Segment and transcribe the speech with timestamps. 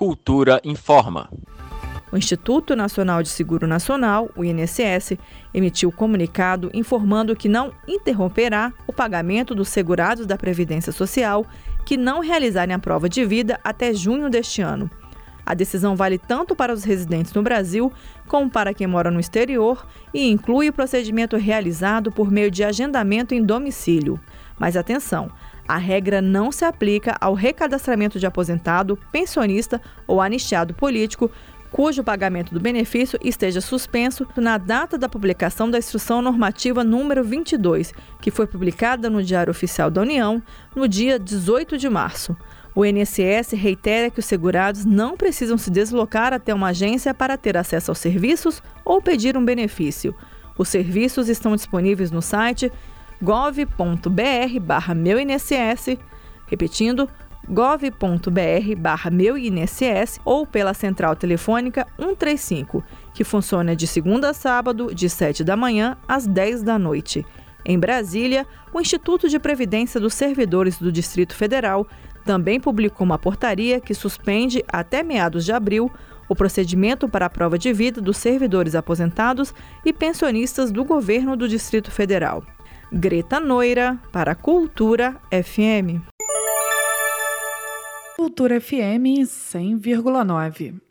[0.00, 1.28] Cultura informa.
[2.10, 5.18] O Instituto Nacional de Seguro Nacional, o INSS,
[5.52, 11.44] emitiu comunicado informando que não interromperá o pagamento dos segurados da Previdência Social
[11.84, 14.90] que não realizarem a prova de vida até junho deste ano.
[15.44, 17.92] A decisão vale tanto para os residentes no Brasil
[18.26, 23.34] como para quem mora no exterior e inclui o procedimento realizado por meio de agendamento
[23.34, 24.18] em domicílio.
[24.58, 25.30] Mas atenção,
[25.70, 31.30] a regra não se aplica ao recadastramento de aposentado, pensionista ou anistiado político
[31.70, 37.94] cujo pagamento do benefício esteja suspenso na data da publicação da Instrução Normativa número 22,
[38.20, 40.42] que foi publicada no Diário Oficial da União
[40.74, 42.36] no dia 18 de março.
[42.74, 47.56] O INSS reitera que os segurados não precisam se deslocar até uma agência para ter
[47.56, 50.12] acesso aos serviços ou pedir um benefício.
[50.58, 52.72] Os serviços estão disponíveis no site
[53.22, 55.98] gov.br/meuinss,
[56.46, 57.08] repetindo
[57.48, 64.94] gov.br barra meu INSS ou pela central telefônica 135, que funciona de segunda a sábado,
[64.94, 67.24] de 7 da manhã às 10 da noite.
[67.64, 71.86] Em Brasília, o Instituto de Previdência dos Servidores do Distrito Federal
[72.24, 75.90] também publicou uma portaria que suspende até meados de abril
[76.28, 79.52] o procedimento para a prova de vida dos servidores aposentados
[79.84, 82.44] e pensionistas do governo do Distrito Federal.
[82.92, 86.02] Greta Noira, para Cultura FM.
[88.16, 90.89] Cultura FM 100,9.